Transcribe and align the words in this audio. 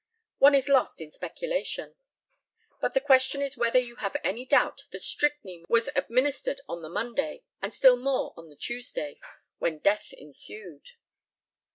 One 0.39 0.55
is 0.55 0.67
lost 0.67 0.99
in 0.99 1.11
speculation. 1.11 1.93
But 2.79 2.95
the 2.95 2.99
question 2.99 3.39
is 3.43 3.55
whether 3.55 3.77
you 3.77 3.97
have 3.97 4.17
any 4.23 4.47
doubt 4.47 4.87
that 4.89 5.03
strychnine 5.03 5.63
was 5.69 5.91
administered 5.95 6.59
on 6.67 6.81
the 6.81 6.89
Monday, 6.89 7.43
and 7.61 7.71
still 7.71 7.97
more 7.97 8.33
on 8.35 8.49
the 8.49 8.55
Tuesday 8.55 9.19
when 9.59 9.77
death 9.77 10.11
ensued? 10.13 10.93